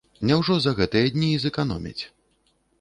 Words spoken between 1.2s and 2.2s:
і зэканомяць.